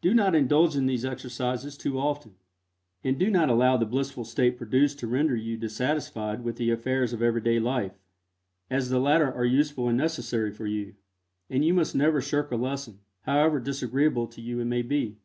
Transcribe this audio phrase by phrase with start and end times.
[0.00, 2.36] Do not indulge in these exercises too often,
[3.02, 7.12] and do not allow the blissful state produced to render you dissatisfied with the affairs
[7.12, 7.98] of everyday life,
[8.70, 10.94] as the latter are useful and necessary for you,
[11.50, 15.18] and you must never shirk a lesson, however disagreeable to you it may be.